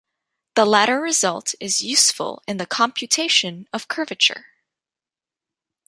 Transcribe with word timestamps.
The 0.55 0.65
latter 0.65 0.99
result 0.99 1.53
is 1.59 1.83
useful 1.83 2.41
in 2.47 2.57
the 2.57 2.65
computation 2.65 3.67
of 3.71 3.87
curvature. 3.87 4.47